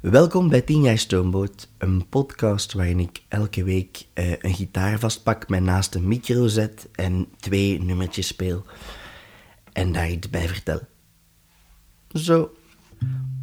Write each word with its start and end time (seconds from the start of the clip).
Welkom 0.00 0.48
bij 0.48 0.60
10 0.60 0.82
jaar 0.82 0.98
Stoomboot, 0.98 1.68
een 1.78 2.08
podcast 2.08 2.72
waarin 2.72 3.00
ik 3.00 3.22
elke 3.28 3.64
week 3.64 4.06
uh, 4.14 4.32
een 4.38 4.54
gitaar 4.54 4.98
vastpak, 4.98 5.48
mij 5.48 5.60
naast 5.60 5.94
een 5.94 6.08
micro 6.08 6.46
zet 6.46 6.88
en 6.94 7.28
twee 7.36 7.82
nummertjes 7.82 8.26
speel. 8.26 8.64
En 9.72 9.92
daar 9.92 10.10
iets 10.10 10.30
bij 10.30 10.48
vertel. 10.48 10.80
Zo. 12.12 12.50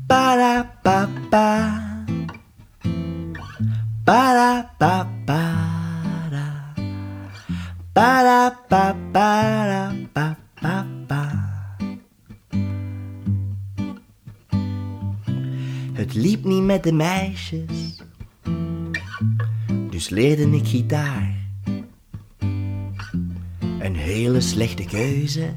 Para 0.07 0.79
pa 0.81 1.09
pa. 1.29 2.05
Para 4.03 4.73
pa 4.77 5.09
pa. 5.25 5.65
Para 7.93 8.51
pa 8.67 8.95
para 9.11 9.96
liep 16.17 16.43
niet 16.43 16.63
met 16.63 16.83
de 16.83 16.91
meisjes, 16.91 18.03
dus 19.89 20.09
leerde 20.09 20.49
ik 20.49 20.67
gitaar. 20.67 21.35
Een 23.79 23.95
hele 23.95 24.41
slechte 24.41 24.83
keuze, 24.83 25.53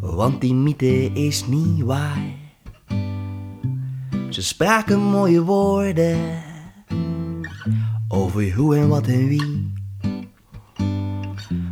want 0.00 0.40
die 0.40 0.54
mythe 0.54 1.12
is 1.12 1.46
niet 1.46 1.80
waar. 1.80 2.22
Ze 4.30 4.42
spraken 4.42 5.00
mooie 5.00 5.42
woorden 5.42 6.42
over 8.08 8.54
hoe 8.54 8.76
en 8.76 8.88
wat 8.88 9.06
en 9.06 9.28
wie. 9.28 9.72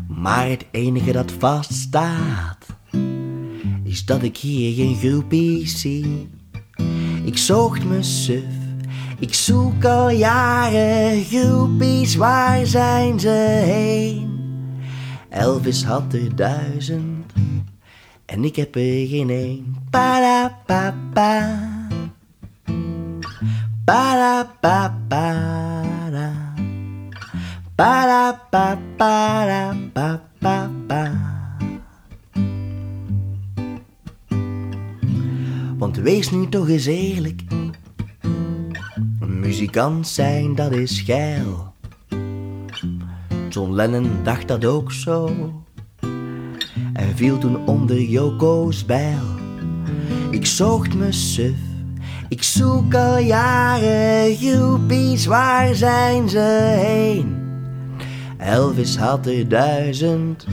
Maar 0.08 0.48
het 0.48 0.66
enige 0.70 1.12
dat 1.12 1.32
vaststaat, 1.32 2.66
is 3.84 4.04
dat 4.04 4.22
ik 4.22 4.36
hier 4.36 4.74
geen 4.74 4.96
groepie 4.96 5.68
zie. 5.68 6.36
Zocht 7.46 7.84
me 7.84 8.02
suf, 8.02 8.42
ik 9.18 9.34
zoek 9.34 9.84
al 9.84 10.10
jaren 10.10 11.24
groepies, 11.24 12.14
waar 12.16 12.66
zijn 12.66 13.20
ze 13.20 13.62
heen? 13.64 14.40
Elvis 15.28 15.84
had 15.84 16.12
er 16.12 16.36
duizend 16.36 17.32
en 18.28 18.44
ik 18.44 18.56
heb 18.56 18.74
er 18.74 19.06
geen 19.06 19.30
één. 19.30 19.76
Para 19.90 20.58
pa 20.66 20.94
pa. 21.12 21.58
Para 23.84 24.44
pa 24.60 24.94
para. 25.08 26.54
Para 27.74 28.32
pa 28.50 28.78
para 28.96 29.74
pa 29.92 29.92
pa 29.92 30.20
pa. 30.22 30.27
Want 35.78 35.96
wees 35.96 36.30
nu 36.30 36.48
toch 36.48 36.68
eens 36.68 36.86
eerlijk. 36.86 37.42
Muzikant 39.20 40.08
zijn, 40.08 40.54
dat 40.54 40.72
is 40.72 41.00
geil. 41.00 41.72
John 43.48 43.72
Lennon 43.72 44.10
dacht 44.22 44.48
dat 44.48 44.64
ook 44.64 44.92
zo. 44.92 45.30
En 46.92 47.16
viel 47.16 47.38
toen 47.38 47.66
onder 47.66 48.00
Joko's 48.00 48.84
bijl. 48.84 49.24
Ik 50.30 50.46
zocht 50.46 50.94
me 50.94 51.12
suf. 51.12 51.56
Ik 52.28 52.42
zoek 52.42 52.94
al 52.94 53.18
jaren 53.18 54.36
groepies, 54.36 55.26
waar 55.26 55.74
zijn 55.74 56.28
ze 56.28 56.76
heen? 56.84 57.36
Elvis 58.38 58.96
had 58.96 59.26
er 59.26 59.48
duizend 59.48 60.46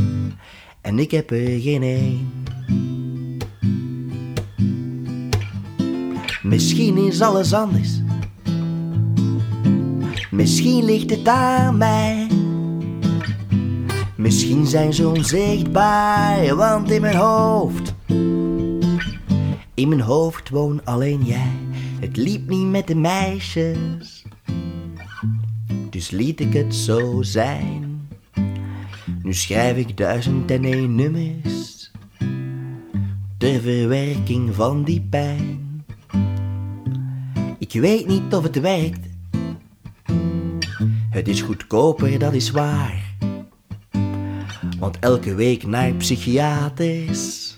en 0.81 0.99
ik 0.99 1.11
heb 1.11 1.31
er 1.31 1.59
geen 1.59 1.83
één. 1.83 2.31
Misschien 6.45 6.97
is 6.97 7.21
alles 7.21 7.53
anders. 7.53 8.01
Misschien 10.31 10.85
ligt 10.85 11.09
het 11.09 11.27
aan 11.27 11.77
mij. 11.77 12.27
Misschien 14.15 14.65
zijn 14.65 14.93
ze 14.93 15.07
onzichtbaar, 15.07 16.55
want 16.55 16.91
in 16.91 17.01
mijn 17.01 17.15
hoofd. 17.15 17.93
In 19.73 19.89
mijn 19.89 20.01
hoofd 20.01 20.49
woon 20.49 20.81
alleen 20.83 21.23
jij. 21.23 21.51
Het 21.99 22.17
liep 22.17 22.49
niet 22.49 22.67
met 22.67 22.87
de 22.87 22.95
meisjes. 22.95 24.23
Dus 25.89 26.09
liet 26.09 26.39
ik 26.39 26.53
het 26.53 26.75
zo 26.75 27.21
zijn. 27.21 28.07
Nu 29.23 29.33
schrijf 29.33 29.77
ik 29.77 29.97
duizend 29.97 30.51
en 30.51 30.63
één 30.63 30.95
nummers. 30.95 31.91
Ter 33.37 33.61
verwerking 33.61 34.55
van 34.55 34.83
die 34.83 35.01
pijn. 35.09 35.64
Ik 37.67 37.81
weet 37.81 38.07
niet 38.07 38.33
of 38.33 38.43
het 38.43 38.59
werkt. 38.59 38.99
Het 41.09 41.27
is 41.27 41.41
goedkoper, 41.41 42.19
dat 42.19 42.33
is 42.33 42.51
waar. 42.51 43.15
Want 44.79 44.99
elke 44.99 45.35
week 45.35 45.65
naar 45.67 45.93
psychiaters 45.93 47.57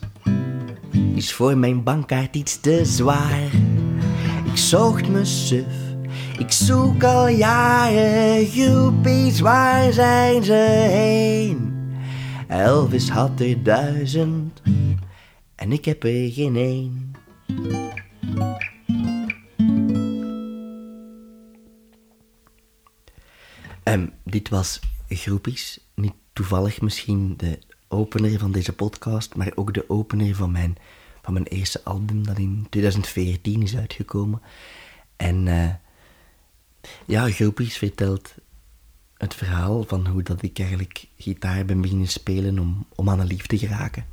is 1.16 1.34
voor 1.34 1.58
mijn 1.58 1.84
bankkaart 1.84 2.36
iets 2.36 2.60
te 2.60 2.86
zwaar. 2.86 3.50
Ik 4.46 4.58
zocht 4.58 5.10
me 5.10 5.26
suf, 5.26 5.96
ik 6.40 6.52
zoek 6.52 7.04
al 7.04 7.28
jaren 7.28 8.46
groepies, 8.46 9.40
waar 9.40 9.94
zijn 9.94 10.44
ze 10.44 10.88
heen? 10.90 11.76
Elvis 12.48 13.10
had 13.10 13.40
er 13.40 13.64
duizend 13.64 14.62
en 15.56 15.72
ik 15.72 15.86
heb 15.86 16.04
er 16.04 16.32
geen 16.32 16.56
één. 16.56 17.16
Um, 23.88 24.14
dit 24.24 24.50
was 24.50 24.80
Groepies. 25.10 25.80
Niet 25.94 26.14
toevallig 26.34 26.82
misschien 26.82 27.34
de 27.38 27.60
opener 27.88 28.40
van 28.40 28.52
deze 28.52 28.74
podcast, 28.74 29.36
maar 29.36 29.52
ook 29.56 29.74
de 29.74 29.90
opener 29.90 30.36
van 30.36 30.52
mijn, 30.52 30.78
van 31.22 31.34
mijn 31.34 31.46
eerste 31.46 31.84
album 31.84 32.26
dat 32.26 32.38
in 32.38 32.68
2014 32.70 33.62
is 33.62 33.76
uitgekomen. 33.76 34.42
En 35.16 35.46
uh, 35.46 35.70
ja, 37.06 37.30
Groepies 37.30 37.78
vertelt 37.78 38.36
het 39.18 39.34
verhaal 39.34 39.84
van 39.84 40.08
hoe 40.08 40.24
dat 40.24 40.42
ik 40.42 40.60
eigenlijk 40.60 41.08
gitaar 41.18 41.66
ben 41.66 41.82
beginnen 41.82 42.08
spelen 42.08 42.60
om, 42.60 42.86
om 42.96 43.10
aan 43.10 43.20
de 43.20 43.26
liefde 43.26 43.58
te 43.58 43.68
geraken 43.68 44.06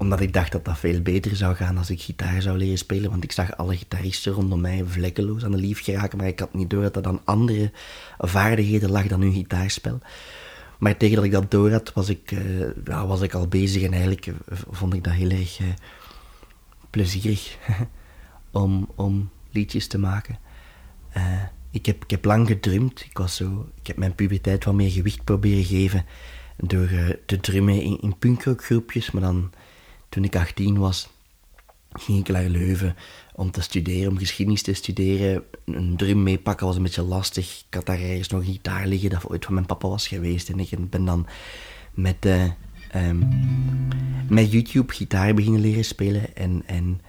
omdat 0.00 0.20
ik 0.20 0.32
dacht 0.32 0.52
dat 0.52 0.64
dat 0.64 0.78
veel 0.78 1.00
beter 1.00 1.36
zou 1.36 1.54
gaan 1.54 1.78
als 1.78 1.90
ik 1.90 2.00
gitaar 2.00 2.42
zou 2.42 2.58
leren 2.58 2.78
spelen. 2.78 3.10
Want 3.10 3.24
ik 3.24 3.32
zag 3.32 3.56
alle 3.56 3.76
gitaristen 3.76 4.32
rondom 4.32 4.60
mij 4.60 4.84
vlekkeloos 4.86 5.44
aan 5.44 5.50
de 5.50 5.56
lief 5.56 5.84
geraken. 5.84 6.18
Maar 6.18 6.26
ik 6.26 6.38
had 6.38 6.54
niet 6.54 6.70
door 6.70 6.82
dat 6.82 6.94
dat 6.94 7.06
aan 7.06 7.20
andere 7.24 7.72
vaardigheden 8.18 8.90
lag 8.90 9.06
dan 9.06 9.20
hun 9.20 9.32
gitaarspel. 9.32 9.98
Maar 10.78 10.96
tegen 10.96 11.16
dat 11.16 11.24
ik 11.24 11.32
dat 11.32 11.50
door 11.50 11.70
had, 11.70 11.92
was 11.92 12.08
ik, 12.08 12.30
uh, 12.30 12.66
ja, 12.84 13.06
was 13.06 13.20
ik 13.20 13.34
al 13.34 13.48
bezig. 13.48 13.82
En 13.82 13.92
eigenlijk 13.92 14.26
uh, 14.26 14.34
vond 14.70 14.94
ik 14.94 15.04
dat 15.04 15.12
heel 15.12 15.30
erg 15.30 15.60
uh, 15.60 15.66
plezierig 16.90 17.58
om, 18.50 18.88
om 18.94 19.30
liedjes 19.50 19.86
te 19.86 19.98
maken. 19.98 20.38
ik, 21.70 21.86
heb, 21.86 22.02
ik 22.02 22.10
heb 22.10 22.24
lang 22.24 22.46
gedrumd. 22.46 23.00
Ik, 23.00 23.18
was 23.18 23.36
zo, 23.36 23.68
ik 23.80 23.86
heb 23.86 23.96
mijn 23.96 24.14
puberteit 24.14 24.64
wat 24.64 24.74
meer 24.74 24.90
gewicht 24.90 25.24
proberen 25.24 25.64
geven 25.64 26.04
door 26.56 26.88
te 27.26 27.40
drummen 27.40 27.82
in, 27.82 28.00
in 28.00 28.18
punkrockgroepjes. 28.18 29.10
Maar 29.10 29.22
dan 29.22 29.50
toen 30.10 30.24
ik 30.24 30.36
18 30.36 30.78
was, 30.78 31.08
ging 31.92 32.18
ik 32.18 32.28
naar 32.28 32.48
Leuven 32.48 32.96
om 33.34 33.50
te 33.50 33.60
studeren, 33.60 34.10
om 34.10 34.18
geschiedenis 34.18 34.62
te 34.62 34.72
studeren. 34.72 35.44
Een 35.64 35.96
drum 35.96 36.22
meepakken 36.22 36.66
was 36.66 36.76
een 36.76 36.82
beetje 36.82 37.02
lastig. 37.02 37.64
Ik 37.68 37.74
had 37.74 37.86
daar 37.86 38.00
ergens 38.00 38.28
nog 38.28 38.40
een 38.40 38.52
gitaar 38.52 38.86
liggen 38.86 39.10
dat 39.10 39.30
ooit 39.30 39.44
van 39.44 39.54
mijn 39.54 39.66
papa 39.66 39.88
was 39.88 40.08
geweest. 40.08 40.48
En 40.48 40.58
ik 40.58 40.90
ben 40.90 41.04
dan 41.04 41.26
met, 41.94 42.26
uh, 42.26 42.44
um, 42.94 43.28
met 44.28 44.52
YouTube 44.52 44.92
gitaar 44.92 45.34
beginnen 45.34 45.60
leren 45.60 45.84
spelen. 45.84 46.36
En, 46.36 46.62
en 46.66 47.00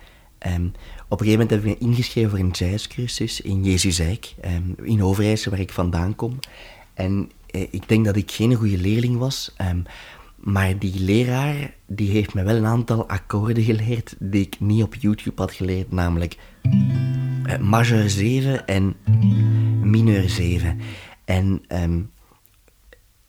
um, 0.48 0.74
op 1.08 1.20
een 1.20 1.26
gegeven 1.26 1.32
moment 1.32 1.50
heb 1.50 1.60
ik 1.60 1.66
me 1.66 1.88
ingeschreven 1.88 2.30
voor 2.30 2.40
een 2.40 2.50
jazzcursus 2.50 3.42
in 3.42 3.64
Jezusijk, 3.64 4.36
um, 4.46 4.76
in 4.84 5.04
Overijssel, 5.04 5.52
waar 5.52 5.60
ik 5.60 5.72
vandaan 5.72 6.16
kom. 6.16 6.40
En 6.94 7.32
uh, 7.52 7.62
ik 7.72 7.90
denk 7.90 8.06
dat 8.06 8.16
ik 8.16 8.32
geen 8.32 8.56
goede 8.56 8.78
leerling 8.78 9.18
was. 9.18 9.54
Maar 10.42 10.80
die 10.80 11.00
leraar 11.00 11.74
die 11.88 12.10
heeft 12.10 12.34
me 12.34 12.44
wel 12.44 12.56
een 12.56 12.66
aantal 12.66 13.08
akkoorden 13.10 13.64
geleerd 13.64 14.16
die 14.20 14.46
ik 14.46 14.60
niet 14.60 14.84
op 14.84 14.96
YouTube 14.96 15.42
had 15.42 15.52
geleerd, 15.52 15.92
namelijk 15.92 16.38
uh, 17.48 17.58
majeur 17.58 18.10
7 18.10 18.68
en 18.68 18.96
mineur 19.82 20.30
7. 20.30 20.80
En 21.26 21.62
um, 21.68 22.12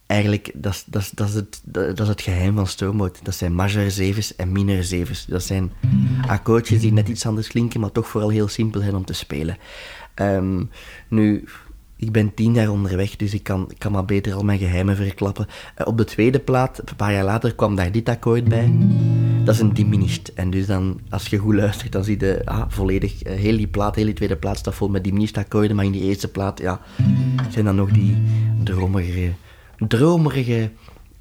eigenlijk, 0.07 0.51
dat 0.55 0.85
is, 0.93 1.35
het, 1.35 1.63
dat, 1.65 2.07
het 2.07 2.21
geheim 2.21 2.55
van 2.55 2.67
Stoomboot. 2.67 3.25
Dat 3.25 3.35
zijn 3.35 3.55
majeur 3.55 4.15
7's 4.15 4.37
en 4.37 4.53
mineur 4.53 4.85
7's. 4.95 5.27
Dat 5.27 5.43
zijn 5.43 5.73
akkoordjes 6.27 6.81
die 6.81 6.93
net 6.93 7.09
iets 7.09 7.27
anders 7.27 7.49
klinken, 7.49 7.81
maar 7.81 7.93
toch 7.93 8.09
vooral 8.09 8.29
heel 8.29 8.49
simpel 8.49 8.81
zijn 8.81 8.95
om 8.95 9.05
te 9.05 9.13
spelen. 9.13 9.57
Um, 10.15 10.71
nu, 11.09 11.45
ik 12.03 12.13
ben 12.13 12.35
tien 12.35 12.55
jaar 12.55 12.69
onderweg, 12.69 13.17
dus 13.17 13.35
ik 13.35 13.43
kan, 13.43 13.71
kan 13.79 13.93
maar 13.93 14.05
beter 14.05 14.35
al 14.35 14.43
mijn 14.43 14.59
geheimen 14.59 14.97
verklappen. 14.97 15.47
Uh, 15.81 15.87
op 15.87 15.97
de 15.97 16.05
tweede 16.05 16.39
plaat, 16.39 16.79
een 16.85 16.97
paar 16.97 17.13
jaar 17.13 17.25
later, 17.25 17.55
kwam 17.55 17.75
daar 17.75 17.93
dit 17.93 18.09
akkoord 18.09 18.45
bij. 18.45 18.73
dat 19.45 19.55
is 19.55 19.61
een 19.61 19.75
diminished. 19.75 20.33
En 20.35 20.51
dus 20.51 20.67
dan, 20.67 21.01
als 21.11 21.27
je 21.27 21.39
goed 21.39 21.55
luistert, 21.55 21.93
dan 21.93 22.05
zie 22.05 22.21
je 22.21 22.43
ah, 22.45 22.65
volledig, 22.69 23.23
eh, 23.23 23.35
heel 23.35 23.57
die 23.57 23.67
plaat, 23.67 23.95
heel 23.95 24.05
die 24.05 24.15
tweede 24.15 24.37
plaat 24.37 24.59
staat 24.59 24.75
vol 24.75 24.89
met 24.89 25.05
diminished 25.05 25.37
akkoorden, 25.37 25.77
maar 25.77 25.85
in 25.85 25.93
die 25.93 26.03
eerste 26.03 26.29
plaat, 26.29 26.59
ja, 26.59 26.81
zijn 27.51 27.65
dan 27.65 27.75
nog 27.75 27.91
die 27.91 28.23
dromerige, 28.65 29.33
dromerige 29.79 30.71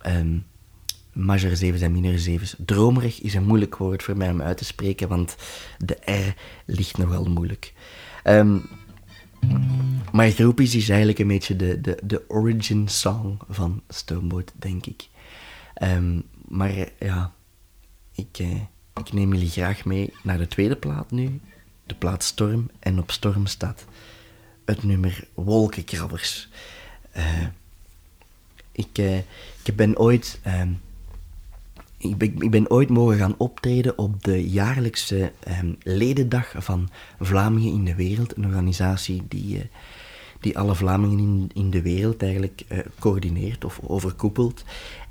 um, 0.08 0.44
major 1.14 1.56
7 1.56 1.82
en 1.82 1.92
minor 1.92 2.20
7's. 2.20 2.56
Dromerig 2.66 3.22
is 3.22 3.34
een 3.34 3.46
moeilijk 3.46 3.78
woord 3.78 4.04
voor 4.04 4.18
mij 4.18 4.30
om 4.30 4.42
uit 4.42 4.58
te 4.58 4.66
spreken, 4.66 5.08
want 5.08 5.36
de 5.78 5.98
R 6.06 6.36
ligt 6.66 6.98
nogal 6.98 7.26
moeilijk. 7.26 7.74
Um, 8.24 8.62
maar 10.12 10.32
Groepies 10.32 10.76
is 10.76 10.90
eigenlijk 10.90 11.20
een 11.20 11.28
beetje 11.28 11.56
de, 11.56 11.82
de, 11.82 12.00
de 12.04 12.24
origin 12.28 12.88
song 12.88 13.38
van 13.50 13.82
Stoneboat, 13.90 14.52
denk 14.56 14.86
ik. 14.86 15.08
Um, 15.84 16.24
maar 16.48 16.72
ja, 17.00 17.34
ik, 18.16 18.38
eh, 18.40 18.62
ik 18.96 19.14
neem 19.14 19.34
jullie 19.34 19.50
graag 19.50 19.86
mee 19.86 20.14
naar 20.24 20.38
de 20.38 20.48
tweede 20.48 20.76
plaat 20.76 21.12
nu. 21.12 21.40
De 21.86 21.96
plaat 21.96 22.24
Storm. 22.24 22.70
En 22.80 23.00
op 23.00 23.12
Storm 23.12 23.46
staat 23.46 23.86
het 24.66 24.84
nummer 24.84 25.28
Wolkenkrabbers. 25.34 26.50
Uh, 27.18 27.46
ik, 28.72 28.98
uh, 29.00 29.18
ik 29.64 29.76
ben 29.76 29.98
ooit... 29.98 30.40
Uh, 30.48 30.62
ik 32.02 32.50
ben, 32.50 32.70
ooit 32.70 32.90
mogen 32.90 33.18
gaan 33.18 33.36
optreden 33.38 33.98
op 33.98 34.24
de 34.24 34.50
jaarlijkse 34.50 35.32
um, 35.62 35.76
ledendag 35.84 36.54
van 36.58 36.90
Vlamingen 37.20 37.74
in 37.74 37.86
de 37.86 37.96
Wereld. 37.96 38.38
Een 38.38 38.46
organisatie 38.46 39.22
die, 39.28 39.56
uh, 39.56 39.62
die 40.40 40.58
alle 40.58 40.76
Vlamingen 40.76 41.20
in, 41.20 41.50
in 41.54 41.70
de 41.70 41.82
wereld 41.82 42.24
eigenlijk 42.24 42.64
uh, 42.72 42.80
coördineert 43.00 43.66
of 43.66 43.80
overkoepelt. 43.84 44.64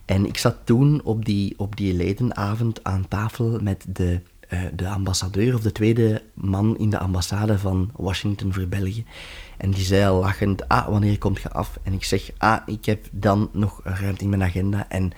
En 0.04 0.26
ik 0.26 0.38
zat 0.38 0.56
toen 0.64 1.00
op 1.04 1.25
die, 1.25 1.54
op 1.56 1.76
die 1.76 1.94
ledenavond 1.94 2.84
aan 2.84 3.08
tafel 3.08 3.58
met 3.62 3.84
de, 3.88 4.20
uh, 4.52 4.60
de 4.75 4.88
ambassadeur 4.88 5.54
of 5.54 5.60
de 5.60 5.72
tweede 5.72 6.22
man 6.34 6.78
in 6.78 6.90
de 6.90 6.98
ambassade 6.98 7.58
van 7.58 7.90
Washington 7.96 8.52
voor 8.52 8.66
België. 8.66 9.04
En 9.56 9.70
die 9.70 9.84
zei 9.84 10.04
al 10.08 10.20
lachend, 10.20 10.69
ah, 10.69 10.88
wanneer 10.88 11.19
komt 11.19 11.40
je 11.40 11.50
af? 11.50 11.78
En 11.82 11.92
ik 11.92 12.04
zeg, 12.04 12.31
ah, 12.38 12.60
ik 12.66 12.84
heb 12.84 13.06
dan 13.10 13.50
nog 13.52 13.81
ruimte 13.84 14.25
in 14.25 14.31
mijn 14.31 14.42
agenda. 14.42 14.88
En 14.88 15.12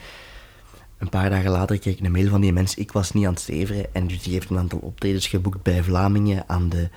een 1.03 1.09
paar 1.09 1.31
dagen 1.31 1.51
later 1.51 1.79
kreeg 1.79 1.99
ik 1.99 2.05
een 2.05 2.13
mail 2.13 2.29
van 2.29 2.41
die 2.41 2.53
mens. 2.53 2.75
Ik 2.75 2.93
was 2.93 3.13
niet 3.13 3.27
aan 3.27 3.33
het 3.33 3.43
steveren. 3.43 3.95
En 3.95 4.07
dus 4.07 4.23
die 4.23 4.33
heeft 4.33 4.51
een 4.51 4.59
aantal 4.59 4.79
optredens 4.79 5.27
geboekt 5.27 5.63
bij 5.63 5.83
Vlamingen 5.83 6.45
aan 6.47 6.69
de 6.69 6.89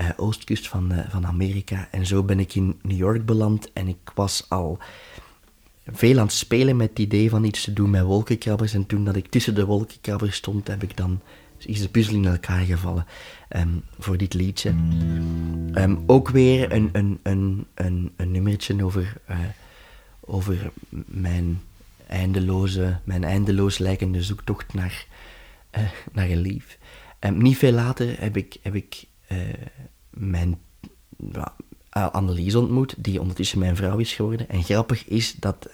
uh, 0.00 0.08
oostkust 0.16 0.68
van, 0.68 0.92
uh, 0.92 0.98
van 1.08 1.26
Amerika. 1.26 1.88
En 1.90 2.06
zo 2.06 2.22
ben 2.22 2.40
ik 2.40 2.54
in 2.54 2.78
New 2.82 2.96
York 2.96 3.26
beland. 3.26 3.72
En 3.72 3.88
ik 3.88 4.10
was 4.14 4.46
al 4.48 4.78
veel 5.86 6.18
aan 6.18 6.26
het 6.26 6.34
spelen 6.34 6.76
met 6.76 6.88
het 6.88 6.98
idee 6.98 7.30
van 7.30 7.44
iets 7.44 7.64
te 7.64 7.72
doen 7.72 7.90
met 7.90 8.02
wolkenkrabbers. 8.02 8.74
En 8.74 8.86
toen 8.86 9.04
dat 9.04 9.16
ik 9.16 9.28
tussen 9.28 9.54
de 9.54 9.64
wolkenkrabbers 9.64 10.36
stond, 10.36 10.68
heb 10.68 10.82
ik 10.82 10.96
dan 10.96 11.20
is 11.58 11.80
de 11.80 11.88
puzzel 11.88 12.14
in 12.14 12.24
elkaar 12.24 12.64
gevallen 12.64 13.06
um, 13.56 13.82
voor 13.98 14.16
dit 14.16 14.34
liedje. 14.34 14.70
Um, 15.74 16.02
ook 16.06 16.28
weer 16.28 16.72
een, 16.72 16.88
een, 16.92 17.18
een, 17.22 17.66
een, 17.74 18.12
een 18.16 18.30
nummertje 18.30 18.84
over, 18.84 19.16
uh, 19.30 19.36
over 20.20 20.70
mijn 21.06 21.60
eindeloze, 22.14 22.98
mijn 23.04 23.24
eindeloos 23.24 23.78
lijkende 23.78 24.22
zoektocht 24.22 24.74
naar, 24.74 25.06
uh, 25.76 25.82
naar 26.12 26.28
een 26.28 26.40
lief. 26.40 26.78
Um, 27.20 27.42
niet 27.42 27.56
veel 27.56 27.72
later 27.72 28.20
heb 28.20 28.36
ik, 28.36 28.56
heb 28.62 28.74
ik 28.74 29.04
uh, 29.28 29.38
mijn 30.10 30.58
Annelies 31.90 32.54
ontmoet, 32.54 32.94
die 32.98 33.20
ondertussen 33.20 33.58
mijn 33.58 33.76
vrouw 33.76 33.98
is 33.98 34.12
geworden. 34.12 34.48
En 34.48 34.62
grappig 34.62 35.06
is 35.06 35.34
dat 35.38 35.68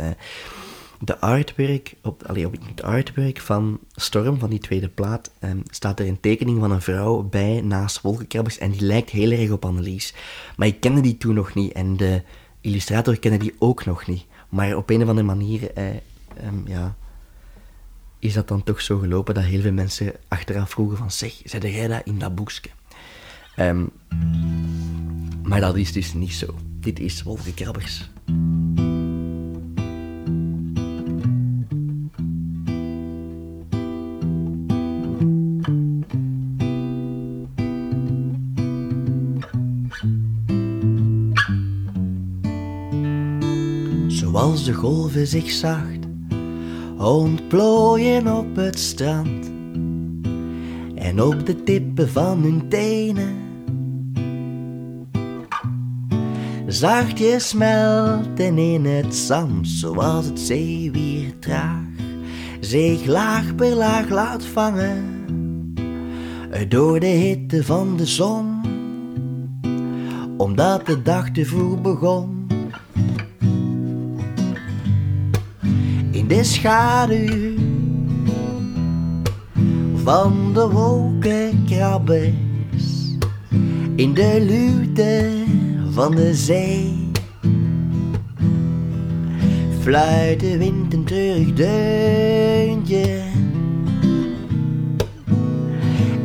de 1.00 1.20
artwork, 1.20 1.94
op, 2.02 2.22
allee, 2.26 2.46
op 2.46 2.56
het 2.68 2.82
artwork 2.82 3.40
van 3.40 3.78
Storm, 3.92 4.38
van 4.38 4.50
die 4.50 4.58
tweede 4.58 4.88
plaat, 4.88 5.30
um, 5.40 5.62
staat 5.70 6.00
er 6.00 6.06
een 6.06 6.20
tekening 6.20 6.58
van 6.58 6.70
een 6.70 6.82
vrouw 6.82 7.22
bij 7.22 7.60
naast 7.60 8.00
wolkenkrabbers 8.00 8.58
en 8.58 8.70
die 8.70 8.80
lijkt 8.80 9.10
heel 9.10 9.30
erg 9.30 9.50
op 9.50 9.64
Annelies. 9.64 10.14
Maar 10.56 10.66
ik 10.66 10.80
kende 10.80 11.00
die 11.00 11.16
toen 11.16 11.34
nog 11.34 11.54
niet 11.54 11.72
en 11.72 11.96
de 11.96 12.22
illustrator 12.60 13.18
kende 13.18 13.38
die 13.38 13.54
ook 13.58 13.84
nog 13.84 14.06
niet. 14.06 14.24
Maar 14.48 14.76
op 14.76 14.90
een 14.90 15.02
of 15.02 15.08
andere 15.08 15.26
manier, 15.26 15.78
uh, 15.78 15.84
um, 16.44 16.62
ja, 16.66 16.96
is 18.18 18.32
dat 18.32 18.48
dan 18.48 18.62
toch 18.62 18.80
zo 18.80 18.98
gelopen 18.98 19.34
dat 19.34 19.44
heel 19.44 19.60
veel 19.60 19.72
mensen 19.72 20.14
achteraan 20.28 20.68
vroegen 20.68 20.96
van 20.96 21.10
zeg, 21.10 21.40
zet 21.44 21.62
jij 21.62 21.88
dat 21.88 22.02
in 22.04 22.18
dat 22.18 22.34
boekje? 22.34 22.70
Um, 23.56 23.90
maar 25.42 25.60
dat 25.60 25.76
is 25.76 25.92
dus 25.92 26.14
niet 26.14 26.32
zo. 26.32 26.54
Dit 26.80 27.00
is 27.00 27.22
wolkenkrabbers. 27.22 28.10
Zoals 44.08 44.64
de 44.64 44.72
golven 44.72 45.26
zich 45.26 45.50
zacht 45.50 45.99
ontplooien 47.00 48.36
op 48.36 48.56
het 48.56 48.78
strand 48.78 49.50
en 50.94 51.22
op 51.22 51.46
de 51.46 51.62
tippen 51.62 52.08
van 52.08 52.42
hun 52.42 52.68
tenen 52.68 53.34
zachtjes 56.66 57.48
smelten 57.48 58.58
in 58.58 58.84
het 58.84 59.14
zand, 59.14 59.68
zoals 59.68 60.26
het 60.26 60.40
zeewier 60.40 61.38
traag 61.38 61.88
zich 62.60 63.06
laag 63.06 63.54
per 63.54 63.74
laag 63.74 64.08
laat 64.08 64.44
vangen 64.44 65.18
door 66.68 67.00
de 67.00 67.06
hitte 67.06 67.64
van 67.64 67.96
de 67.96 68.06
zon, 68.06 68.60
omdat 70.36 70.86
de 70.86 71.02
dag 71.02 71.30
te 71.30 71.44
vroeg 71.44 71.80
begon. 71.80 72.39
De 76.30 76.44
schaduw 76.44 77.54
van 79.94 80.52
de 80.52 80.68
wolkenkrabbers, 80.68 82.34
in 83.94 84.14
de 84.14 84.36
luwte 84.40 85.32
van 85.90 86.14
de 86.14 86.34
zee. 86.34 87.10
Fluit 89.80 90.40
de 90.40 90.58
wind 90.58 90.94
een 90.94 91.04
treurig 91.04 91.52
deuntje. 91.52 93.22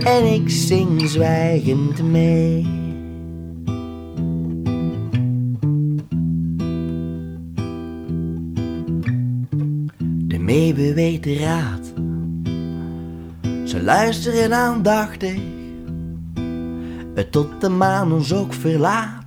En 0.03 0.33
ik 0.33 0.49
zing 0.49 1.09
zwijgend 1.09 2.03
mee. 2.03 2.74
De 10.45 10.51
meebeweegde 10.51 11.37
raad. 11.37 11.93
Ze 13.69 13.83
luisteren 13.83 14.53
aandachtig. 14.53 15.39
Tot 17.31 17.61
de 17.61 17.69
maan 17.69 18.11
ons 18.11 18.33
ook 18.33 18.53
verlaat 18.53 19.23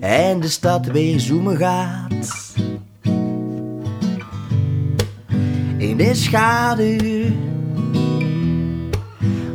en 0.00 0.40
de 0.40 0.48
stad 0.48 0.86
weer 0.86 1.20
zoomen 1.20 1.56
gaat. 1.56 2.54
In 5.76 5.96
de 5.96 6.14
schaduw 6.14 7.30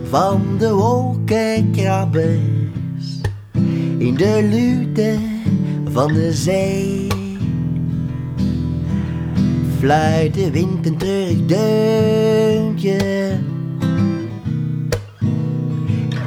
van 0.10 0.42
de 0.58 0.74
wolkenkrabbers, 0.74 3.22
in 3.98 4.16
de 4.16 4.48
lute 4.50 5.18
van 5.86 6.14
de 6.14 6.34
zee, 6.34 7.17
fluit 9.80 10.34
de 10.34 10.52
wind 10.52 10.86
een 10.86 10.98
treurig 10.98 11.46
deuntje 11.46 12.98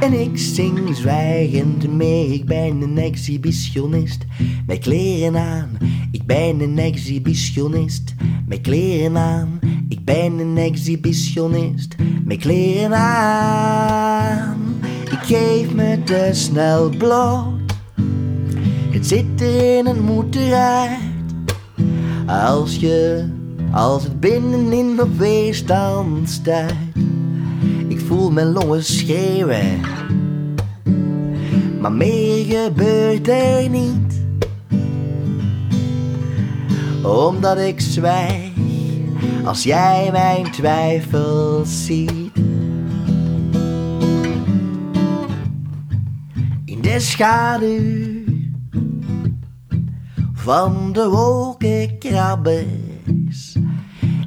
en 0.00 0.20
ik 0.20 0.38
zing 0.38 0.96
zwijgend 0.96 1.92
mee. 1.92 2.28
Ik 2.28 2.44
ben 2.44 2.82
een 2.82 2.98
exhibitionist 2.98 4.24
met 4.66 4.78
kleren 4.78 5.36
aan. 5.36 5.78
Ik 6.10 6.26
ben 6.26 6.60
een 6.60 6.78
exhibitionist 6.78 8.14
met 8.46 8.60
kleren 8.60 9.16
aan. 9.16 9.58
Ik 9.88 10.04
ben 10.04 10.38
een 10.38 10.56
exhibitionist 10.56 11.94
met 12.24 12.38
kleren 12.38 12.94
aan. 12.96 14.58
Ik 15.10 15.18
geef 15.22 15.74
me 15.74 16.02
te 16.04 16.28
snel 16.32 16.88
bloot. 16.88 17.74
Het 18.90 19.06
zit 19.06 19.40
erin 19.40 19.86
en 19.86 20.02
moet 20.02 20.36
eruit. 20.36 20.98
Als 22.26 22.76
je, 22.76 23.24
als 23.72 24.02
het 24.02 24.20
binnenin 24.20 25.00
op 25.00 25.18
weerstand 25.18 26.30
stuit 26.30 26.90
voel 28.10 28.30
mijn 28.30 28.52
longen 28.52 28.84
schreeuwen. 28.84 29.80
Maar 31.80 31.92
meer 31.92 32.44
gebeurt 32.44 33.28
er 33.28 33.68
niet. 33.68 34.22
Omdat 37.02 37.58
ik 37.58 37.80
zwijg 37.80 38.50
als 39.44 39.62
jij 39.62 40.08
mijn 40.12 40.50
twijfels 40.50 41.84
ziet. 41.84 42.36
In 46.64 46.80
de 46.80 46.96
schaduw 46.98 48.24
van 50.32 50.92
de 50.92 51.08
wolkenkrabbers, 51.08 52.64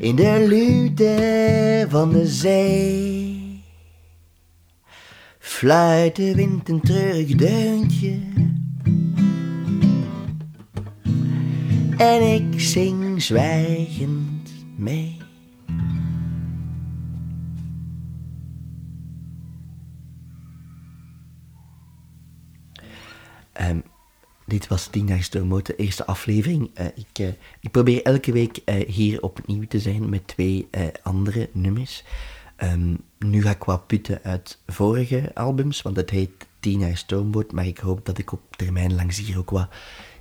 in 0.04 0.16
de 0.16 0.46
lute 0.48 1.86
van 1.90 2.12
de 2.12 2.28
zee, 2.28 3.64
fluit 5.40 6.16
de 6.16 6.36
wind 6.36 6.70
een 6.70 6.82
treurig 6.82 7.36
deuntje. 7.36 8.20
En 11.98 12.34
ik 12.34 12.60
zing 12.60 13.22
zwijgend 13.22 14.52
mee. 14.76 15.18
Ehm, 23.54 23.80
dit 24.46 24.68
was 24.68 24.88
Tien 24.88 25.08
jaar 25.08 25.24
Stormmoot, 25.24 25.66
de 25.66 25.76
eerste 25.76 26.06
aflevering. 26.06 26.72
Eh, 26.74 26.86
ik, 26.86 27.20
eh, 27.20 27.28
ik 27.60 27.72
probeer 27.72 28.04
elke 28.04 28.32
week 28.32 28.60
uh, 28.66 28.90
hier 28.90 29.22
opnieuw 29.22 29.68
te 29.68 29.80
zijn 29.80 30.10
met 30.10 30.28
twee 30.28 30.68
andere 31.04 31.50
nummers. 31.52 32.04
Um, 32.58 32.98
nu 33.20 33.42
ga 33.42 33.50
ik 33.50 33.64
wat 33.64 33.88
putten 33.88 34.20
uit 34.24 34.60
vorige 34.68 35.32
albums, 35.34 35.82
want 35.82 35.96
het 35.96 36.10
heet 36.10 36.48
Tien 36.60 36.80
jaar 36.80 36.98
Stoomboot, 36.98 37.52
maar 37.52 37.66
ik 37.66 37.78
hoop 37.78 38.06
dat 38.06 38.18
ik 38.18 38.32
op 38.32 38.42
termijn 38.56 38.96
langs 38.96 39.20
hier 39.20 39.38
ook 39.38 39.50
wat 39.50 39.70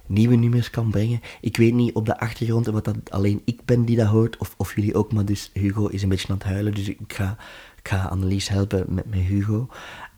nieuwe 0.06 0.36
nummers 0.36 0.70
kan 0.70 0.90
brengen. 0.90 1.20
Ik 1.40 1.56
weet 1.56 1.74
niet 1.74 1.94
op 1.94 2.06
de 2.06 2.18
achtergrond 2.18 2.66
wat 2.66 2.84
dat 2.84 3.10
alleen 3.10 3.42
ik 3.44 3.64
ben 3.64 3.84
die 3.84 3.96
dat 3.96 4.06
hoort, 4.06 4.36
of, 4.36 4.54
of 4.56 4.74
jullie 4.74 4.94
ook, 4.94 5.12
maar 5.12 5.24
dus 5.24 5.50
Hugo 5.52 5.86
is 5.86 6.02
een 6.02 6.08
beetje 6.08 6.28
aan 6.28 6.34
het 6.34 6.44
huilen, 6.44 6.74
dus 6.74 6.88
ik 6.88 7.12
ga, 7.12 7.36
ik 7.82 7.92
Annelies 7.92 8.48
helpen 8.48 8.84
met, 8.88 9.10
met 9.10 9.20
Hugo. 9.20 9.68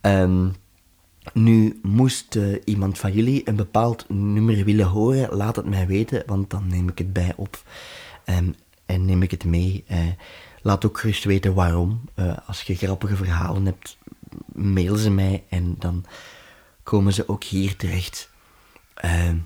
Um, 0.03 0.53
nu, 1.33 1.79
moest 1.83 2.35
uh, 2.35 2.57
iemand 2.65 2.99
van 2.99 3.13
jullie 3.13 3.49
een 3.49 3.57
bepaald 3.57 4.05
nummer 4.09 4.65
willen 4.65 4.87
horen, 4.87 5.37
laat 5.37 5.57
het 5.57 5.67
mij 5.67 5.87
weten, 5.87 6.23
want 6.27 6.51
dan 6.51 6.67
neem 6.67 6.89
ik 6.89 6.99
het 6.99 7.13
bij 7.13 7.33
op 7.37 7.63
um, 8.27 8.55
en 8.87 9.05
neem 9.05 9.23
ik 9.23 9.31
het 9.31 9.45
mee. 9.45 9.85
Uh, 9.91 9.99
laat 10.63 10.85
ook 10.85 10.99
gerust 10.99 11.25
weten 11.25 11.55
waarom. 11.55 12.01
Uh, 12.17 12.37
als 12.47 12.63
je 12.63 12.75
grappige 12.75 13.17
verhalen 13.17 13.65
hebt, 13.65 13.99
mail 14.53 14.97
ze 14.97 15.11
mij 15.11 15.45
en 15.49 15.75
dan 15.79 16.05
komen 16.83 17.13
ze 17.13 17.29
ook 17.29 17.45
hier 17.45 17.77
terecht. 17.77 18.31
Ehm, 18.95 19.37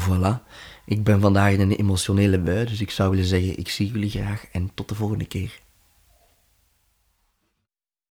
voilà. 0.00 0.42
Ik 0.84 1.04
ben 1.04 1.20
vandaag 1.20 1.52
in 1.52 1.60
een 1.60 1.76
emotionele 1.76 2.38
bui, 2.38 2.66
dus 2.66 2.80
ik 2.80 2.90
zou 2.90 3.10
willen 3.10 3.24
zeggen, 3.24 3.58
ik 3.58 3.68
zie 3.68 3.92
jullie 3.92 4.10
graag 4.10 4.46
en 4.52 4.70
tot 4.74 4.88
de 4.88 4.94
volgende 4.94 5.26
keer. 5.26 5.58